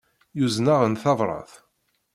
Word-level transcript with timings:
Yuzen-aɣ-n 0.37 0.93
tabrat. 1.01 1.51